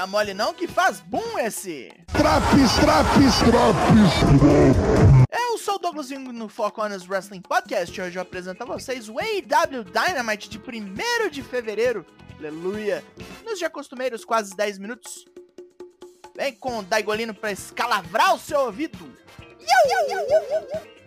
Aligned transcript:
Dá 0.00 0.06
mole 0.06 0.32
não 0.32 0.54
que 0.54 0.66
faz 0.66 0.98
boom 1.00 1.38
esse. 1.40 1.92
Traps, 2.06 2.72
traps, 2.80 3.38
traps. 3.50 5.28
Eu 5.30 5.58
sou 5.58 5.74
o 5.74 5.78
Douglas 5.78 6.08
Vingo 6.08 6.32
no 6.32 6.48
Four 6.48 6.72
Corners 6.72 7.06
Wrestling 7.06 7.42
Podcast 7.42 7.94
e 7.94 8.02
hoje 8.02 8.16
eu 8.16 8.22
apresento 8.22 8.62
a 8.62 8.66
vocês 8.66 9.10
o 9.10 9.18
AEW 9.18 9.84
Dynamite 9.84 10.48
de 10.48 10.58
1 10.58 11.28
de 11.28 11.42
fevereiro. 11.42 12.06
Aleluia! 12.38 13.04
Nos 13.44 13.58
já 13.58 13.68
costumeiros 13.68 14.24
quase 14.24 14.56
10 14.56 14.78
minutos. 14.78 15.26
Vem 16.34 16.54
com 16.54 16.78
o 16.78 16.82
Daigolino 16.82 17.34
pra 17.34 17.52
escalavrar 17.52 18.34
o 18.34 18.38
seu 18.38 18.60
ouvido. 18.60 19.04
Iu, 19.60 20.08
iu, 20.08 20.18
iu, 20.18 20.99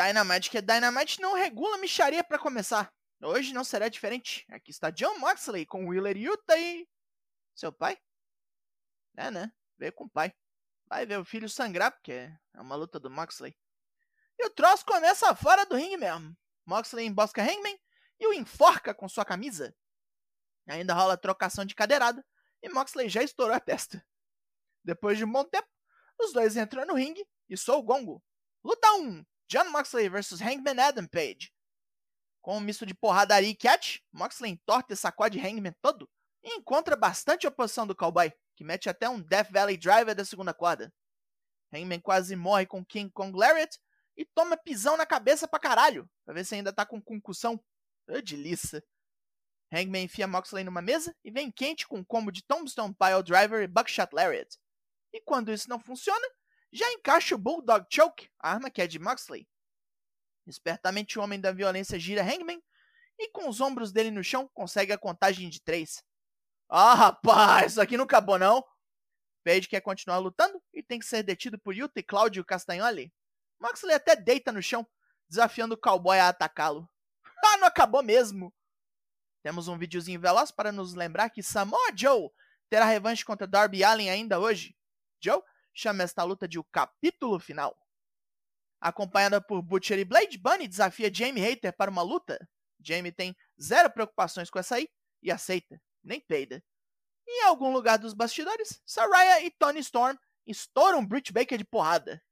Dynamite, 0.00 0.48
que 0.48 0.62
Dynamite 0.62 1.20
não 1.20 1.34
regula 1.34 1.76
micharia 1.76 2.24
para 2.24 2.38
começar. 2.38 2.90
Hoje 3.22 3.52
não 3.52 3.62
será 3.62 3.86
diferente. 3.86 4.46
Aqui 4.50 4.70
está 4.70 4.88
John 4.88 5.18
Moxley 5.18 5.66
com 5.66 5.88
Willer 5.88 6.16
Yuta 6.16 6.56
e. 6.56 6.88
Seu 7.54 7.70
pai? 7.70 7.98
É, 9.14 9.30
né? 9.30 9.52
Veio 9.76 9.92
com 9.92 10.04
o 10.04 10.10
pai. 10.10 10.34
Vai 10.86 11.04
ver 11.04 11.18
o 11.18 11.24
filho 11.24 11.50
sangrar, 11.50 11.92
porque 11.92 12.12
é 12.12 12.60
uma 12.60 12.76
luta 12.76 12.98
do 12.98 13.10
Moxley. 13.10 13.54
E 14.38 14.46
o 14.46 14.50
troço 14.50 14.86
começa 14.86 15.34
fora 15.36 15.66
do 15.66 15.76
ringue 15.76 15.98
mesmo. 15.98 16.34
Moxley 16.64 17.04
embosca 17.04 17.42
Hangman 17.42 17.78
e 18.18 18.26
o 18.26 18.32
enforca 18.32 18.94
com 18.94 19.06
sua 19.06 19.24
camisa. 19.26 19.76
Ainda 20.66 20.94
rola 20.94 21.18
trocação 21.18 21.66
de 21.66 21.74
cadeirada 21.74 22.24
e 22.62 22.70
Moxley 22.70 23.10
já 23.10 23.22
estourou 23.22 23.54
a 23.54 23.60
testa. 23.60 24.02
Depois 24.82 25.18
de 25.18 25.26
um 25.26 25.32
bom 25.32 25.44
tempo, 25.44 25.68
os 26.18 26.32
dois 26.32 26.56
entram 26.56 26.86
no 26.86 26.94
ringue 26.94 27.26
e 27.50 27.56
sou 27.56 27.80
o 27.80 27.82
gongo. 27.82 28.24
Luta 28.64 28.90
1. 28.94 29.26
John 29.50 29.68
Moxley 29.70 30.08
vs 30.08 30.40
Hangman 30.40 30.78
Adam 30.78 31.08
Page. 31.08 31.52
Com 32.40 32.58
um 32.58 32.60
misto 32.60 32.86
de 32.86 32.94
porradaria 32.94 33.50
e 33.50 33.56
catch, 33.56 33.98
Moxley 34.12 34.52
entorta 34.52 34.94
e 34.94 34.96
sacode 34.96 35.40
Hangman 35.40 35.74
todo 35.82 36.08
e 36.40 36.54
encontra 36.54 36.94
bastante 36.94 37.48
oposição 37.48 37.84
do 37.84 37.96
cowboy, 37.96 38.32
que 38.54 38.62
mete 38.62 38.88
até 38.88 39.08
um 39.08 39.20
Death 39.20 39.50
Valley 39.50 39.76
Driver 39.76 40.14
da 40.14 40.24
segunda 40.24 40.54
corda. 40.54 40.94
Hangman 41.74 41.98
quase 41.98 42.36
morre 42.36 42.64
com 42.64 42.84
King 42.84 43.10
Kong 43.10 43.36
Lariat 43.36 43.76
e 44.16 44.24
toma 44.24 44.56
pisão 44.56 44.96
na 44.96 45.04
cabeça 45.04 45.48
pra 45.48 45.58
caralho, 45.58 46.08
pra 46.24 46.32
ver 46.32 46.44
se 46.44 46.54
ainda 46.54 46.72
tá 46.72 46.86
com 46.86 47.02
concussão. 47.02 47.60
Oh, 48.08 48.22
delícia. 48.22 48.80
Hangman 49.72 50.04
enfia 50.04 50.28
Moxley 50.28 50.62
numa 50.62 50.80
mesa 50.80 51.12
e 51.24 51.30
vem 51.32 51.50
quente 51.50 51.88
com 51.88 51.98
um 51.98 52.04
combo 52.04 52.30
de 52.30 52.44
Tombstone 52.44 52.94
Pile 52.94 53.24
Driver 53.24 53.64
e 53.64 53.66
Buckshot 53.66 54.14
Lariat. 54.14 54.56
E 55.12 55.20
quando 55.20 55.50
isso 55.50 55.68
não 55.68 55.80
funciona, 55.80 56.24
já 56.72 56.90
encaixa 56.92 57.34
o 57.34 57.38
Bulldog 57.38 57.86
Choke, 57.90 58.30
a 58.38 58.52
arma 58.52 58.70
que 58.70 58.80
é 58.80 58.86
de 58.86 58.98
Moxley. 58.98 59.48
Espertamente 60.46 61.18
o 61.18 61.22
homem 61.22 61.40
da 61.40 61.52
violência 61.52 61.98
gira 61.98 62.22
Hangman 62.22 62.62
e 63.18 63.28
com 63.30 63.48
os 63.48 63.60
ombros 63.60 63.92
dele 63.92 64.10
no 64.10 64.24
chão 64.24 64.48
consegue 64.54 64.92
a 64.92 64.98
contagem 64.98 65.48
de 65.48 65.60
três. 65.60 66.02
Ah, 66.68 66.94
rapaz, 66.94 67.72
isso 67.72 67.80
aqui 67.80 67.96
não 67.96 68.04
acabou 68.04 68.38
não. 68.38 68.64
Page 69.44 69.68
quer 69.68 69.80
continuar 69.80 70.18
lutando 70.18 70.62
e 70.72 70.82
tem 70.82 70.98
que 70.98 71.06
ser 71.06 71.22
detido 71.22 71.58
por 71.58 71.74
Yuta 71.74 72.00
e 72.00 72.02
Claudio 72.02 72.44
Castagnoli. 72.44 73.12
Moxley 73.60 73.94
até 73.94 74.14
deita 74.14 74.52
no 74.52 74.62
chão, 74.62 74.86
desafiando 75.28 75.74
o 75.74 75.78
cowboy 75.78 76.18
a 76.18 76.28
atacá-lo. 76.28 76.88
Ah, 77.42 77.56
não 77.56 77.66
acabou 77.66 78.02
mesmo! 78.02 78.54
Temos 79.42 79.66
um 79.66 79.78
videozinho 79.78 80.20
veloz 80.20 80.50
para 80.50 80.70
nos 80.70 80.92
lembrar 80.92 81.30
que 81.30 81.42
Samoa 81.42 81.90
Joe 81.96 82.28
terá 82.68 82.84
revanche 82.84 83.24
contra 83.24 83.46
Darby 83.46 83.82
Allin 83.82 84.10
ainda 84.10 84.38
hoje. 84.38 84.76
Joe 85.22 85.42
chama 85.74 86.02
esta 86.02 86.22
luta 86.22 86.46
de 86.46 86.58
o 86.58 86.64
capítulo 86.64 87.38
final. 87.38 87.76
Acompanhada 88.80 89.40
por 89.40 89.60
Butcher 89.62 89.98
e 89.98 90.04
Blade, 90.04 90.38
Bunny 90.38 90.66
desafia 90.66 91.12
Jamie 91.12 91.42
Hater 91.42 91.76
para 91.76 91.90
uma 91.90 92.02
luta. 92.02 92.38
Jamie 92.80 93.12
tem 93.12 93.36
zero 93.60 93.90
preocupações 93.90 94.48
com 94.48 94.58
essa 94.58 94.76
aí 94.76 94.88
e 95.22 95.30
aceita, 95.30 95.80
nem 96.02 96.20
peida. 96.20 96.62
Em 97.28 97.44
algum 97.44 97.72
lugar 97.72 97.98
dos 97.98 98.14
bastidores, 98.14 98.80
Saraya 98.86 99.44
e 99.44 99.50
Tony 99.50 99.80
Storm 99.80 100.16
estouram 100.46 101.06
Britt 101.06 101.32
Baker 101.32 101.58
de 101.58 101.64
porrada. 101.64 102.22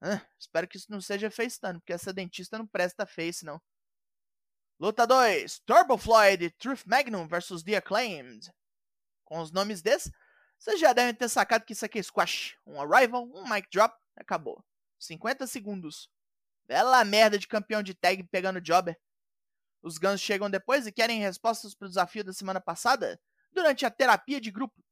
Ah, 0.00 0.24
espero 0.38 0.68
que 0.68 0.76
isso 0.76 0.90
não 0.90 1.00
seja 1.00 1.30
FaceTime, 1.30 1.80
porque 1.80 1.92
essa 1.92 2.12
dentista 2.12 2.56
não 2.56 2.66
presta 2.66 3.04
face, 3.04 3.44
não. 3.44 3.60
Luta 4.78 5.06
2: 5.06 5.58
Turbo 5.66 5.98
Floyd 5.98 6.44
e 6.44 6.50
Truth 6.50 6.84
Magnum 6.86 7.26
vs 7.26 7.64
The 7.64 7.76
Acclaimed. 7.76 8.48
Com 9.24 9.40
os 9.40 9.50
nomes 9.50 9.82
desses, 9.82 10.12
vocês 10.58 10.80
já 10.80 10.92
devem 10.92 11.14
ter 11.14 11.28
sacado 11.28 11.64
que 11.64 11.72
isso 11.72 11.84
aqui 11.84 11.98
é 11.98 12.02
squash. 12.02 12.56
Um 12.66 12.80
arrival, 12.80 13.24
um 13.32 13.48
mic 13.48 13.68
drop, 13.70 13.96
acabou. 14.16 14.64
50 14.98 15.46
segundos. 15.46 16.10
Bela 16.66 17.04
merda 17.04 17.38
de 17.38 17.46
campeão 17.46 17.82
de 17.82 17.94
tag 17.94 18.22
pegando 18.24 18.60
jobber. 18.60 18.98
Os 19.80 19.96
Guns 19.96 20.20
chegam 20.20 20.50
depois 20.50 20.86
e 20.86 20.92
querem 20.92 21.20
respostas 21.20 21.74
para 21.74 21.86
o 21.86 21.88
desafio 21.88 22.24
da 22.24 22.32
semana 22.32 22.60
passada 22.60 23.20
durante 23.52 23.86
a 23.86 23.90
terapia 23.90 24.40
de 24.40 24.50
grupo. 24.50 24.84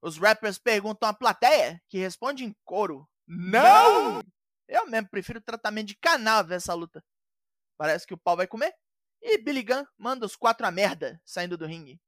Os 0.00 0.16
rappers 0.16 0.58
perguntam 0.58 1.08
à 1.08 1.12
plateia, 1.12 1.82
que 1.88 1.98
responde 1.98 2.44
em 2.44 2.56
coro: 2.64 3.08
Não! 3.26 4.22
Eu 4.68 4.86
mesmo 4.86 5.08
prefiro 5.08 5.40
tratamento 5.40 5.88
de 5.88 5.96
canal 5.96 6.48
essa 6.52 6.72
luta. 6.74 7.04
Parece 7.76 8.06
que 8.06 8.14
o 8.14 8.18
pau 8.18 8.36
vai 8.36 8.46
comer. 8.46 8.72
E 9.20 9.38
Billy 9.38 9.64
Gunn 9.64 9.84
manda 9.96 10.24
os 10.24 10.36
quatro 10.36 10.64
a 10.64 10.70
merda, 10.70 11.20
saindo 11.24 11.58
do 11.58 11.66
ringue. 11.66 12.00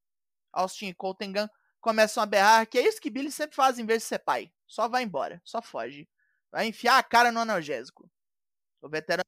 Austin 0.53 0.87
e 0.87 0.95
Colton 0.95 1.33
Gunn 1.33 1.49
começam 1.81 2.23
a 2.23 2.27
berrar 2.27 2.67
que 2.67 2.79
é 2.79 2.87
isso 2.87 3.01
que 3.01 3.11
Billy 3.11 3.33
sempre 3.33 3.57
faz 3.57 3.79
em 3.79 3.87
vez 3.87 4.03
de 4.03 4.09
ser 4.09 4.19
pai. 4.21 4.53
Só 4.67 4.89
vai 4.89 5.03
embora, 5.03 5.41
só 5.45 5.61
foge. 5.61 6.09
Vai 6.51 6.67
enfiar 6.67 6.99
a 6.99 7.03
cara 7.03 7.33
no 7.33 7.41
analgésico. 7.41 8.11
O 8.81 8.89
veterano 8.89 9.25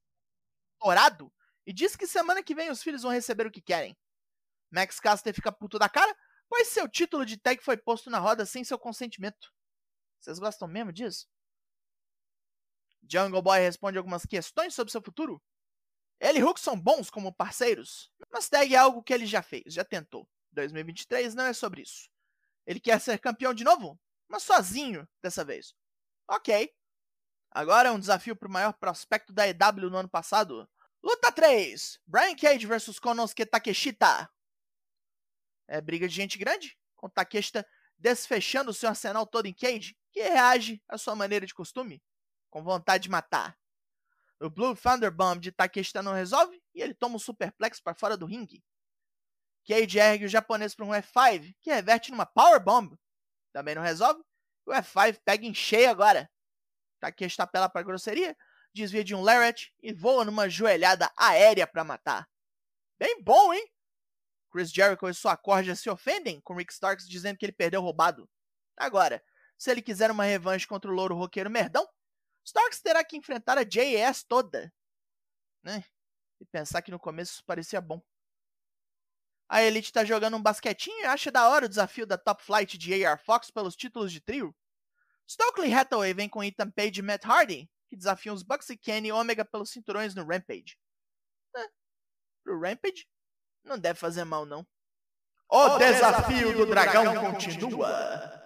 dourado 0.80 1.32
e 1.66 1.72
diz 1.72 1.94
que 1.94 2.06
semana 2.06 2.42
que 2.42 2.54
vem 2.54 2.70
os 2.70 2.82
filhos 2.82 3.02
vão 3.02 3.12
receber 3.12 3.46
o 3.46 3.50
que 3.50 3.60
querem. 3.60 3.96
Max 4.70 4.98
Caster 4.98 5.34
fica 5.34 5.52
puto 5.52 5.78
da 5.78 5.88
cara, 5.88 6.16
pois 6.48 6.68
seu 6.68 6.88
título 6.88 7.24
de 7.24 7.36
tag 7.36 7.62
foi 7.62 7.76
posto 7.76 8.10
na 8.10 8.18
roda 8.18 8.44
sem 8.44 8.64
seu 8.64 8.78
consentimento. 8.78 9.52
Vocês 10.19 10.38
gostam 10.38 10.66
mesmo 10.66 10.92
disso? 10.92 11.28
Jungle 13.08 13.42
Boy 13.42 13.60
responde 13.60 13.98
algumas 13.98 14.24
questões 14.24 14.74
sobre 14.74 14.90
seu 14.90 15.02
futuro. 15.02 15.42
Ele 16.20 16.38
e 16.38 16.42
Hulk 16.42 16.60
são 16.60 16.78
bons 16.78 17.10
como 17.10 17.34
parceiros, 17.34 18.10
mas 18.30 18.48
tag 18.48 18.72
é 18.72 18.78
algo 18.78 19.02
que 19.02 19.12
ele 19.12 19.26
já 19.26 19.42
fez, 19.42 19.74
já 19.74 19.84
tentou. 19.84 20.28
2023 20.52 21.34
não 21.34 21.44
é 21.44 21.52
sobre 21.52 21.82
isso. 21.82 22.11
Ele 22.66 22.80
quer 22.80 23.00
ser 23.00 23.18
campeão 23.18 23.52
de 23.52 23.64
novo, 23.64 23.98
mas 24.28 24.42
sozinho 24.42 25.08
dessa 25.22 25.44
vez. 25.44 25.74
Ok. 26.28 26.72
Agora 27.50 27.88
é 27.88 27.92
um 27.92 28.00
desafio 28.00 28.34
para 28.34 28.48
o 28.48 28.52
maior 28.52 28.72
prospecto 28.72 29.32
da 29.32 29.46
EW 29.46 29.90
no 29.90 29.98
ano 29.98 30.08
passado. 30.08 30.68
Luta 31.02 31.30
3: 31.30 32.00
Brian 32.06 32.34
Cage 32.36 32.66
vs 32.66 32.98
Konosuke 32.98 33.44
Takeshita. 33.44 34.30
É 35.68 35.80
briga 35.80 36.08
de 36.08 36.14
gente 36.14 36.38
grande, 36.38 36.78
com 36.96 37.08
Takeshita 37.08 37.66
desfechando 37.98 38.74
seu 38.74 38.88
arsenal 38.88 39.26
todo 39.26 39.46
em 39.46 39.54
Cage, 39.54 39.96
que 40.10 40.22
reage 40.22 40.82
à 40.88 40.98
sua 40.98 41.14
maneira 41.14 41.46
de 41.46 41.54
costume, 41.54 42.02
com 42.50 42.62
vontade 42.62 43.04
de 43.04 43.10
matar. 43.10 43.56
O 44.40 44.50
Blue 44.50 44.74
Thunder 44.74 45.12
Bomb 45.12 45.40
de 45.40 45.52
Takeshita 45.52 46.02
não 46.02 46.12
resolve 46.12 46.60
e 46.74 46.82
ele 46.82 46.94
toma 46.94 47.14
um 47.16 47.18
superplex 47.18 47.80
para 47.80 47.94
fora 47.94 48.16
do 48.16 48.26
ringue. 48.26 48.62
Cage 49.64 49.98
ergue 49.98 50.24
o 50.24 50.28
japonês 50.28 50.74
para 50.74 50.84
um 50.84 50.90
F5, 50.90 51.54
que 51.60 51.70
reverte 51.70 52.10
numa 52.10 52.26
Power 52.26 52.62
Bomb. 52.62 52.98
Também 53.52 53.74
não 53.74 53.82
resolve. 53.82 54.22
O 54.66 54.72
F5 54.72 55.20
pega 55.24 55.46
em 55.46 55.54
cheio 55.54 55.90
agora. 55.90 56.30
Takeshi 57.00 57.36
tapela 57.36 57.68
para 57.68 57.82
grosseria, 57.82 58.36
desvia 58.72 59.02
de 59.02 59.14
um 59.14 59.22
Lariat 59.22 59.72
e 59.82 59.92
voa 59.92 60.25
numa 60.25 60.48
joelhada 60.48 61.10
aérea 61.16 61.66
para 61.66 61.84
matar. 61.84 62.28
Bem 62.98 63.22
bom, 63.22 63.52
hein? 63.52 63.69
Chris 64.50 64.70
Jericho 64.70 65.08
e 65.08 65.14
sua 65.14 65.37
corja 65.37 65.75
se 65.75 65.88
ofendem 65.90 66.40
com 66.40 66.54
Rick 66.54 66.72
Starks 66.72 67.08
dizendo 67.08 67.38
que 67.38 67.46
ele 67.46 67.52
perdeu 67.52 67.81
roubado. 67.81 68.28
Agora, 68.76 69.22
se 69.58 69.70
ele 69.70 69.82
quiser 69.82 70.10
uma 70.10 70.25
revanche 70.25 70.66
contra 70.66 70.90
o 70.90 70.94
louro 70.94 71.14
roqueiro 71.14 71.50
merdão, 71.50 71.88
Starks 72.44 72.81
terá 72.81 73.02
que 73.02 73.16
enfrentar 73.16 73.56
a 73.58 73.64
JS 73.64 74.25
toda. 74.25 74.72
Né? 75.62 75.84
E 76.40 76.44
pensar 76.44 76.82
que 76.82 76.90
no 76.90 76.98
começo 76.98 77.32
isso 77.32 77.44
parecia 77.44 77.81
bom. 77.81 78.02
A 79.52 79.62
Elite 79.62 79.93
tá 79.93 80.02
jogando 80.02 80.34
um 80.38 80.43
basquetinho 80.43 80.99
e 81.00 81.04
acha 81.04 81.31
da 81.31 81.46
hora 81.46 81.66
o 81.66 81.69
desafio 81.69 82.06
da 82.06 82.16
Top 82.16 82.43
Flight 82.43 82.78
de 82.78 83.04
AR 83.04 83.22
Fox 83.22 83.50
pelos 83.50 83.76
títulos 83.76 84.10
de 84.10 84.19
trio. 84.19 84.56
Stokely 85.28 85.70
Hathaway 85.75 86.14
vem 86.14 86.26
com 86.26 86.43
Ethan 86.43 86.70
Page 86.70 87.00
e 87.00 87.02
Matt 87.02 87.26
Hardy, 87.26 87.70
que 87.87 87.94
desafiam 87.94 88.34
os 88.34 88.43
Bucks 88.43 88.70
e 88.70 88.78
Kenny 88.78 89.08
e 89.08 89.12
Omega 89.12 89.44
pelos 89.44 89.69
cinturões 89.69 90.14
no 90.14 90.25
Rampage. 90.25 90.78
É, 91.54 91.69
pro 92.43 92.58
Rampage? 92.58 93.06
Não 93.62 93.78
deve 93.78 93.99
fazer 93.99 94.25
mal, 94.25 94.46
não. 94.46 94.66
O 95.50 95.76
desafio 95.76 96.56
do 96.56 96.64
dragão 96.64 97.14
continua. 97.20 98.43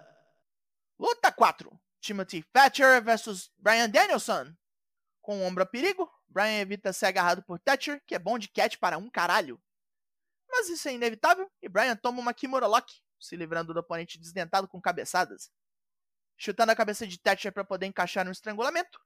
Luta 0.99 1.31
4. 1.31 1.71
Timothy 2.01 2.43
Thatcher 2.51 3.01
versus 3.01 3.49
Brian 3.57 3.89
Danielson. 3.89 4.53
Com 5.21 5.39
o 5.39 5.45
ombro 5.45 5.63
a 5.63 5.65
perigo, 5.65 6.11
Brian 6.27 6.59
evita 6.59 6.91
ser 6.91 7.05
agarrado 7.05 7.41
por 7.43 7.59
Thatcher, 7.59 8.03
que 8.05 8.13
é 8.13 8.19
bom 8.19 8.37
de 8.37 8.49
catch 8.49 8.75
para 8.75 8.97
um 8.97 9.09
caralho. 9.09 9.57
Mas 10.57 10.69
isso 10.69 10.89
é 10.89 10.93
inevitável 10.93 11.47
e 11.61 11.69
Brian 11.69 11.95
toma 11.95 12.19
uma 12.19 12.33
Kimura 12.33 12.65
Lock, 12.65 12.91
se 13.19 13.35
livrando 13.35 13.75
do 13.75 13.79
oponente 13.79 14.17
desdentado 14.17 14.67
com 14.67 14.81
cabeçadas. 14.81 15.51
Chutando 16.35 16.71
a 16.71 16.75
cabeça 16.75 17.05
de 17.05 17.19
Thatcher 17.19 17.53
para 17.53 17.63
poder 17.63 17.85
encaixar 17.85 18.25
no 18.25 18.31
estrangulamento, 18.31 18.99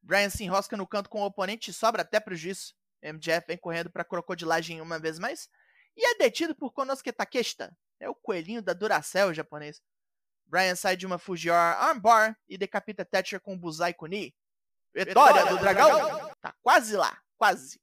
Brian 0.00 0.30
se 0.30 0.44
enrosca 0.44 0.78
no 0.78 0.86
canto 0.86 1.10
com 1.10 1.20
o 1.20 1.26
oponente 1.26 1.70
e 1.70 1.74
sobra 1.74 2.00
até 2.00 2.18
prejuízo. 2.18 2.74
MJF 3.02 3.46
vem 3.46 3.58
correndo 3.58 3.90
para 3.90 4.02
crocodilagem 4.02 4.80
uma 4.80 4.98
vez 4.98 5.18
mais 5.18 5.50
e 5.94 6.06
é 6.06 6.14
detido 6.16 6.54
por 6.54 6.72
Konosuke 6.72 7.12
Takeshita. 7.12 7.76
É 8.00 8.08
o 8.08 8.14
coelhinho 8.14 8.62
da 8.62 8.72
Duracell 8.72 9.34
japonês. 9.34 9.82
Brian 10.46 10.74
sai 10.74 10.96
de 10.96 11.04
uma 11.04 11.18
Fujiwara 11.18 11.76
Armbar 11.80 12.34
e 12.48 12.56
decapita 12.56 13.04
Thatcher 13.04 13.42
com 13.42 13.52
um 13.52 13.58
Buzai 13.58 13.92
Kuni. 13.92 14.34
Vitória 14.94 15.44
do 15.44 15.58
dragão! 15.58 16.34
Tá 16.40 16.54
quase 16.62 16.96
lá, 16.96 17.20
quase. 17.36 17.78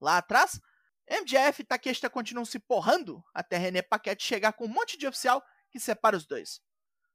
Lá 0.00 0.16
atrás, 0.16 0.58
MJF 1.10 1.62
e 1.62 1.64
Takeshita 1.64 2.08
continuam 2.08 2.44
se 2.44 2.60
porrando 2.60 3.24
até 3.34 3.58
René 3.58 3.82
Paquette 3.82 4.22
chegar 4.22 4.52
com 4.52 4.66
um 4.66 4.68
monte 4.68 4.96
de 4.96 5.08
oficial 5.08 5.44
que 5.68 5.80
separa 5.80 6.16
os 6.16 6.24
dois. 6.24 6.62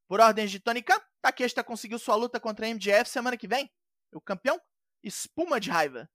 Por 0.05 0.19
ordens 0.19 0.51
de 0.51 0.59
Tony 0.59 0.83
Khan, 0.83 0.99
Takeshita 1.21 1.63
conseguiu 1.63 1.97
sua 1.97 2.15
luta 2.15 2.39
contra 2.39 2.67
MJF 2.67 3.09
semana 3.09 3.37
que 3.37 3.47
vem. 3.47 3.71
O 4.11 4.19
campeão 4.19 4.61
espuma 5.01 5.59
de 5.59 5.69
raiva. 5.69 6.09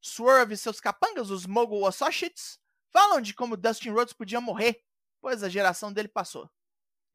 Swerve 0.00 0.54
e 0.54 0.56
seus 0.56 0.80
capangas, 0.80 1.28
os 1.28 1.44
Mogul 1.44 1.86
Associates, 1.86 2.58
falam 2.90 3.20
de 3.20 3.34
como 3.34 3.56
Dustin 3.56 3.90
Rhodes 3.90 4.14
podia 4.14 4.40
morrer, 4.40 4.82
pois 5.20 5.42
a 5.42 5.48
geração 5.48 5.92
dele 5.92 6.08
passou. 6.08 6.50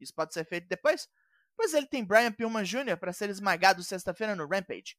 Isso 0.00 0.14
pode 0.14 0.32
ser 0.32 0.44
feito 0.44 0.68
depois, 0.68 1.08
pois 1.56 1.74
ele 1.74 1.86
tem 1.86 2.04
Brian 2.04 2.30
Pillman 2.30 2.64
Jr. 2.64 2.96
para 2.98 3.12
ser 3.12 3.30
esmagado 3.30 3.82
sexta-feira 3.82 4.36
no 4.36 4.46
Rampage. 4.46 4.96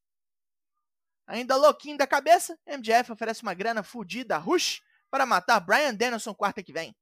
Ainda 1.28 1.58
louquinho 1.58 1.98
da 1.98 2.08
cabeça, 2.08 2.58
MJF 2.66 3.12
oferece 3.12 3.44
uma 3.44 3.54
grana 3.54 3.84
fodida 3.84 4.38
a 4.38 4.40
Rush 4.40 4.82
para 5.12 5.26
matar 5.26 5.60
Brian 5.60 5.94
Danielson 5.94 6.34
quarta 6.34 6.64
que 6.64 6.72
vem. 6.72 6.96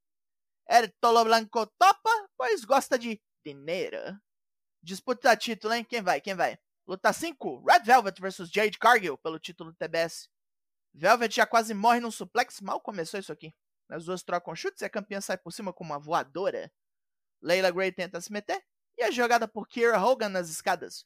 El 0.67 0.91
Tolo 0.99 1.23
Blanco 1.23 1.67
topa, 1.77 2.29
pois 2.35 2.65
gosta 2.65 2.97
de 2.97 3.21
dinheiro. 3.45 4.19
Disputa 4.81 5.37
título, 5.37 5.75
hein? 5.75 5.83
Quem 5.83 6.01
vai? 6.01 6.19
Quem 6.19 6.33
vai? 6.33 6.57
Luta 6.87 7.13
5, 7.13 7.65
Red 7.65 7.83
Velvet 7.83 8.19
vs 8.19 8.49
Jade 8.49 8.77
Cargill 8.79 9.17
pelo 9.17 9.39
título 9.39 9.71
do 9.71 9.77
TBS. 9.77 10.27
Velvet 10.93 11.35
já 11.35 11.45
quase 11.45 11.73
morre 11.73 11.99
num 11.99 12.11
suplex, 12.11 12.61
mal 12.61 12.81
começou 12.81 13.19
isso 13.19 13.31
aqui. 13.31 13.53
As 13.89 14.05
duas 14.05 14.23
trocam 14.23 14.55
chutes 14.55 14.81
e 14.81 14.85
a 14.85 14.89
campeã 14.89 15.21
sai 15.21 15.37
por 15.37 15.51
cima 15.51 15.71
com 15.71 15.83
uma 15.83 15.99
voadora. 15.99 16.71
Layla 17.41 17.69
Gray 17.69 17.91
tenta 17.91 18.19
se 18.19 18.31
meter 18.31 18.63
e 18.97 19.03
é 19.03 19.11
jogada 19.11 19.47
por 19.47 19.67
Kira 19.67 19.99
Hogan 20.03 20.29
nas 20.29 20.49
escadas. 20.49 21.05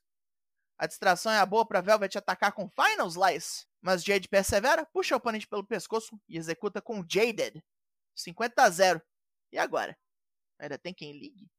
A 0.80 0.88
distração 0.88 1.30
é 1.30 1.38
a 1.38 1.46
boa 1.46 1.68
para 1.68 1.82
Velvet 1.82 2.18
atacar 2.18 2.54
com 2.54 2.70
Final 2.70 3.10
Slice, 3.10 3.66
mas 3.82 4.02
Jade 4.02 4.30
persevera, 4.30 4.86
puxa 4.86 5.14
o 5.14 5.18
oponente 5.18 5.46
pelo 5.46 5.68
pescoço 5.68 6.18
e 6.26 6.38
executa 6.38 6.82
com 6.82 7.06
Jaded. 7.06 7.62
50 8.16 8.64
a 8.64 8.70
0. 8.70 9.02
E 9.52 9.58
agora? 9.58 9.98
Ainda 10.58 10.78
tem 10.78 10.94
quem 10.94 11.12
ligue? 11.12 11.52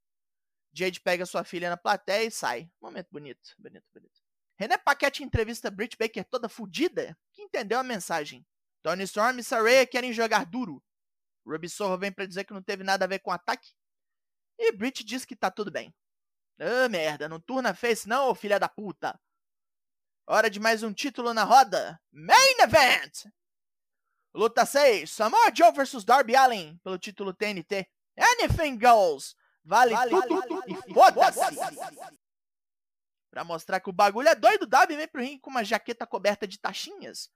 Jade 0.72 1.00
pega 1.00 1.26
sua 1.26 1.44
filha 1.44 1.68
na 1.68 1.76
plateia 1.76 2.24
e 2.24 2.30
sai. 2.30 2.70
Momento 2.80 3.08
bonito, 3.10 3.54
bonito, 3.58 3.84
bonito. 3.92 4.22
René 4.56 4.78
Paquette 4.78 5.22
entrevista 5.22 5.70
Britt 5.70 5.98
Baker 5.98 6.24
toda 6.24 6.48
fodida, 6.48 7.14
que 7.34 7.42
entendeu 7.42 7.78
a 7.78 7.82
mensagem. 7.82 8.46
Tony 8.82 9.04
Storm 9.04 9.38
e 9.38 9.44
Saraya 9.44 9.86
querem 9.86 10.14
jogar 10.14 10.46
duro. 10.46 10.82
Ruby 11.46 11.68
Sorro 11.68 11.98
vem 11.98 12.10
para 12.10 12.26
dizer 12.26 12.44
que 12.44 12.54
não 12.54 12.62
teve 12.62 12.84
nada 12.84 13.04
a 13.04 13.08
ver 13.08 13.18
com 13.18 13.30
o 13.30 13.34
ataque. 13.34 13.70
E 14.58 14.72
Britt 14.72 15.04
diz 15.04 15.26
que 15.26 15.36
tá 15.36 15.50
tudo 15.50 15.70
bem. 15.70 15.94
Ah, 16.62 16.90
merda, 16.90 17.26
não 17.26 17.40
turna 17.40 17.74
face 17.74 18.06
não, 18.06 18.34
filha 18.34 18.60
da 18.60 18.68
puta. 18.68 19.18
Hora 20.26 20.50
de 20.50 20.60
mais 20.60 20.82
um 20.82 20.92
título 20.92 21.32
na 21.32 21.42
roda. 21.42 21.98
Main 22.12 22.60
Event! 22.60 23.24
Luta 24.34 24.66
6, 24.66 25.10
Samoa 25.10 25.50
Joe 25.54 25.72
vs 25.72 26.04
Darby 26.04 26.36
Allin 26.36 26.78
pelo 26.84 26.98
título 26.98 27.32
TNT. 27.32 27.88
Anything 28.14 28.78
goes! 28.78 29.34
Vale, 29.64 29.94
vale 29.94 30.10
tudo, 30.10 30.42
tudo 30.46 30.64
e 30.68 30.92
foda-se! 30.92 31.40
Pra 33.30 33.42
mostrar 33.42 33.80
que 33.80 33.88
o 33.88 33.94
bagulho 33.94 34.28
é 34.28 34.34
doido, 34.34 34.66
Darby 34.66 34.96
vem 34.96 35.08
pro 35.08 35.22
ringue 35.22 35.40
com 35.40 35.48
uma 35.48 35.64
jaqueta 35.64 36.06
coberta 36.06 36.46
de 36.46 36.58
taxinhas, 36.58 37.30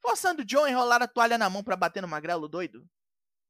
forçando 0.00 0.42
Joe 0.48 0.64
a 0.64 0.70
enrolar 0.70 1.02
a 1.02 1.08
toalha 1.08 1.36
na 1.36 1.50
mão 1.50 1.62
para 1.62 1.76
bater 1.76 2.00
no 2.00 2.08
magrelo 2.08 2.48
doido. 2.48 2.88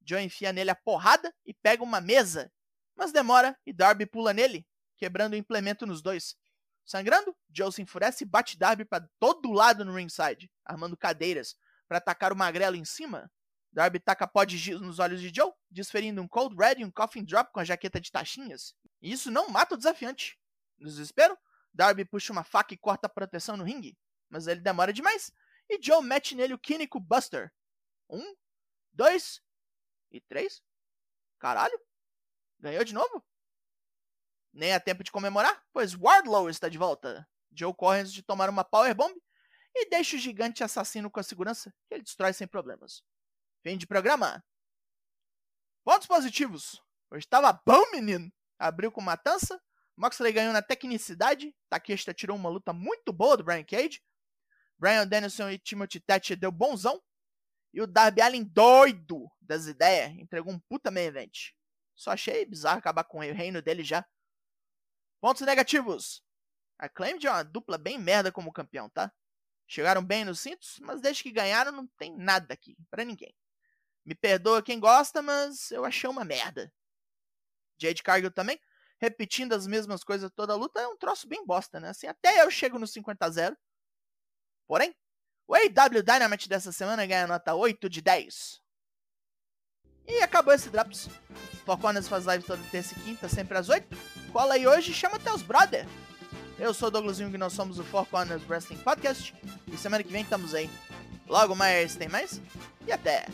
Joe 0.05 0.21
enfia 0.21 0.53
nele 0.53 0.71
a 0.71 0.75
porrada 0.75 1.33
e 1.47 1.55
pega 1.55 1.85
uma 1.85 2.01
mesa, 2.01 2.53
mas 2.97 3.13
demora 3.13 3.57
e 3.65 3.73
Darby 3.73 4.07
pula 4.07 4.33
nele, 4.33 4.67
quebrando 4.97 5.35
o 5.35 5.37
implemento 5.37 5.87
nos 5.87 6.03
dois. 6.03 6.37
Sangrando, 6.85 7.35
Joe 7.51 7.73
se 7.73 7.83
enfurece 7.83 8.25
e 8.25 8.27
bate 8.27 8.59
Darby 8.59 8.85
para 8.85 9.09
todo 9.19 9.53
lado 9.53 9.85
no 9.85 9.95
ringside, 9.95 10.51
armando 10.65 10.97
cadeiras 10.97 11.57
para 11.89 11.99
atacar 11.99 12.33
o 12.33 12.37
magrelo 12.37 12.77
em 12.77 12.85
cima. 12.85 13.31
Darby 13.73 13.99
taca 13.99 14.27
pó 14.27 14.45
de 14.45 14.57
giz 14.57 14.81
nos 14.81 14.99
olhos 14.99 15.21
de 15.21 15.33
Joe, 15.35 15.53
desferindo 15.71 16.23
um 16.23 16.29
Cold 16.29 16.55
Red 16.57 16.81
e 16.81 16.85
um 16.85 16.91
Coffin 16.91 17.25
Drop 17.25 17.53
com 17.53 17.61
a 17.61 17.65
jaqueta 17.65 18.01
de 18.01 18.13
taxinhas. 18.13 18.75
E 19.01 19.11
isso 19.11 19.31
não 19.31 19.49
mata 19.49 19.75
o 19.75 19.79
desafiante. 19.79 20.39
No 20.79 20.89
desespero, 20.89 21.37
Darby 21.73 22.05
puxa 22.05 22.33
uma 22.33 22.45
faca 22.45 22.75
e 22.75 22.77
corta 22.77 23.07
a 23.07 23.11
proteção 23.11 23.57
no 23.57 23.65
ringue, 23.65 23.99
mas 24.29 24.47
ele 24.47 24.61
demora 24.61 24.93
demais 24.93 25.33
e 25.69 25.81
Joe 25.83 26.03
mete 26.03 26.35
nele 26.35 26.55
o 26.55 26.59
Quínico 26.59 27.01
Buster. 27.01 27.53
Um, 28.09 28.35
dois 28.93 29.43
e 30.11 30.21
três. 30.21 30.63
Caralho! 31.39 31.79
Ganhou 32.59 32.85
de 32.85 32.95
novo? 32.95 33.25
Nem 34.55 34.73
há 34.73 34.79
tempo 34.79 35.03
de 35.03 35.11
comemorar, 35.11 35.61
pois 35.73 35.95
Wardlow 35.95 36.49
está 36.49 36.69
de 36.69 36.79
volta. 36.79 37.29
Joe 37.53 37.75
corre 37.75 38.01
antes 38.01 38.13
de 38.13 38.23
tomar 38.23 38.49
uma 38.49 38.63
powerbomb 38.63 39.13
e 39.75 39.91
deixa 39.91 40.15
o 40.15 40.19
gigante 40.19 40.63
assassino 40.63 41.11
com 41.11 41.19
a 41.19 41.25
segurança 41.25 41.75
que 41.89 41.95
ele 41.95 42.05
destrói 42.05 42.33
sem 42.33 42.47
problemas. 42.47 43.03
Fim 43.65 43.77
de 43.77 43.85
programa. 43.85 44.45
Pontos 45.83 46.07
positivos. 46.07 46.81
Hoje 47.11 47.25
estava 47.25 47.53
bom, 47.67 47.91
menino. 47.91 48.33
Abriu 48.57 48.93
com 48.93 49.01
matança. 49.01 49.61
Moxley 49.97 50.33
ganhou 50.33 50.53
na 50.53 50.63
tecnicidade. 50.63 51.53
Takeshita 51.69 52.15
tirou 52.15 52.37
uma 52.37 52.49
luta 52.49 52.73
muito 52.73 53.13
boa 53.13 53.37
do 53.37 53.43
Brian 53.43 53.65
Cage. 53.65 54.01
Brian 54.79 55.07
Danielson 55.07 55.51
e 55.51 55.59
Timothy 55.59 55.99
Thatcher 55.99 56.39
deu 56.39 56.53
bonzão. 56.53 57.03
E 57.73 57.83
o 57.83 57.89
Darby 57.89 58.21
Allin 58.21 58.45
doido 58.45 59.29
das 59.41 59.67
ideias 59.67 60.13
entregou 60.13 60.53
um 60.53 60.61
puta 60.61 60.93
main 60.93 61.07
event. 61.07 61.51
Só 61.93 62.13
achei 62.13 62.45
bizarro 62.45 62.79
acabar 62.79 63.03
com 63.03 63.19
o 63.19 63.21
reino 63.21 63.61
dele 63.61 63.83
já. 63.83 64.07
Pontos 65.25 65.41
negativos. 65.41 66.23
A 66.79 66.87
Claimed 66.87 67.27
é 67.27 67.31
uma 67.31 67.43
dupla 67.43 67.79
bem 67.79 67.99
merda 67.99 68.31
como 68.31 68.53
campeão, 68.53 68.91
tá? 68.91 69.11
Chegaram 69.67 70.05
bem 70.05 70.23
nos 70.23 70.41
cintos, 70.41 70.79
mas 70.83 71.01
desde 71.01 71.23
que 71.23 71.33
ganharam 71.33 71.73
não 71.73 71.87
tem 71.97 72.15
nada 72.15 72.53
aqui, 72.53 72.77
para 72.91 73.07
ninguém. 73.07 73.35
Me 74.05 74.15
perdoa 74.15 74.63
quem 74.63 74.79
gosta, 74.79 75.23
mas 75.23 75.71
eu 75.71 75.83
achei 75.83 76.11
uma 76.11 76.27
merda. 76.27 76.71
Jade 77.79 78.03
Cargill 78.03 78.31
também, 78.31 78.61
repetindo 79.01 79.55
as 79.55 79.67
mesmas 79.67 80.05
coisas 80.05 80.31
toda 80.31 80.53
a 80.53 80.57
luta, 80.57 80.79
é 80.83 80.89
um 80.89 80.99
troço 80.99 81.27
bem 81.27 81.43
bosta, 81.47 81.81
né? 81.81 81.89
Assim, 81.89 82.07
até 82.07 82.43
eu 82.43 82.51
chego 82.51 82.79
no 82.79 82.87
50 82.87 83.25
a 83.25 83.31
0. 83.31 83.57
Porém, 84.67 84.95
o 85.49 85.55
AW 85.55 86.03
Dynamite 86.03 86.51
dessa 86.51 86.71
semana 86.71 87.07
ganha 87.07 87.27
nota 87.27 87.55
8 87.55 87.89
de 87.89 88.03
10. 88.03 88.61
E 90.07 90.21
acabou 90.21 90.53
esse 90.53 90.69
Drops. 90.69 91.09
Four 91.65 91.79
Corners 91.79 92.09
faz 92.09 92.27
live 92.27 92.45
toda 92.45 92.63
terça 92.65 92.93
e 92.93 93.03
quinta, 93.05 93.27
sempre 93.27 93.57
às 93.57 93.71
8. 93.71 94.14
Cola 94.35 94.55
aí 94.55 94.67
hoje 94.67 94.93
chama 94.93 95.17
teus 95.17 95.43
brother. 95.43 95.87
Eu 96.59 96.75
sou 96.75 96.89
o 96.89 96.91
Douglasinho 96.91 97.33
e 97.33 97.39
nós 97.39 97.53
somos 97.53 97.79
o 97.79 97.85
Four 97.85 98.05
Corners 98.07 98.43
Wrestling 98.49 98.79
Podcast. 98.79 99.33
E 99.73 99.77
semana 99.77 100.03
que 100.03 100.11
vem 100.11 100.23
estamos 100.23 100.53
aí. 100.57 100.69
Logo 101.29 101.55
mais 101.55 101.95
tem 101.95 102.09
mais. 102.09 102.41
E 102.85 102.91
até! 102.91 103.27